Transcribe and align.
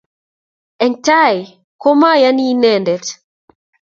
Eng 0.83 0.95
tai 1.05 1.37
komaiyani 1.81 2.43
inendet 2.53 3.05